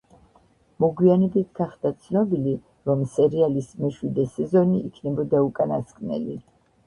მოგვიანებით 0.83 1.49
გახდა 1.59 1.91
ცნობილი, 2.05 2.53
რომ 2.89 3.03
სერიალის 3.17 3.69
მეშვიდე 3.83 4.25
სეზონი 4.37 4.81
იქნებოდა 4.91 5.45
უკანასკნელი. 5.51 6.41